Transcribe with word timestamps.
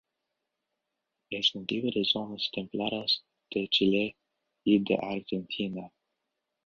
Es 1.29 1.53
nativa 1.53 1.91
de 1.93 2.03
zonas 2.03 2.49
templadas 2.51 3.23
de 3.51 3.67
Chile 3.69 4.17
y 4.63 4.79
de 4.79 4.97
Argentina. 4.99 5.93